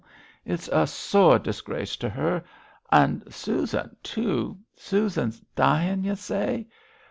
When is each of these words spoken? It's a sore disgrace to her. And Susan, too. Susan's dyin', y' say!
It's 0.45 0.67
a 0.69 0.87
sore 0.87 1.37
disgrace 1.37 1.95
to 1.97 2.09
her. 2.09 2.43
And 2.91 3.31
Susan, 3.31 3.95
too. 4.01 4.57
Susan's 4.75 5.41
dyin', 5.55 6.03
y' 6.03 6.15
say! 6.15 6.65